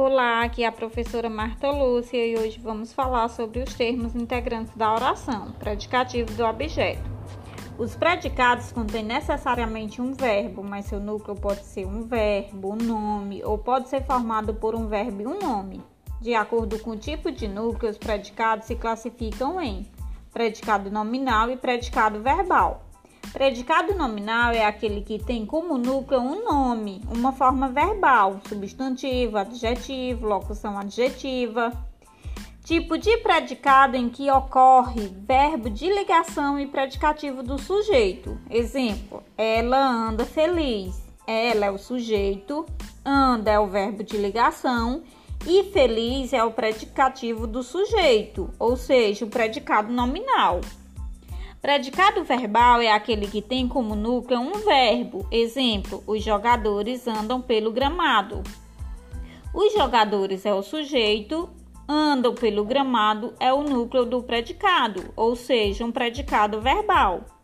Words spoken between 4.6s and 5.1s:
da